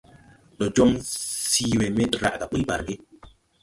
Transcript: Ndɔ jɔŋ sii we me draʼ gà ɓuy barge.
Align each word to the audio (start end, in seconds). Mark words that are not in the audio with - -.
Ndɔ 0.53 0.65
jɔŋ 0.75 0.91
sii 1.49 1.73
we 1.79 1.87
me 1.95 2.03
draʼ 2.13 2.35
gà 2.39 2.45
ɓuy 2.51 2.63
barge. 2.69 2.93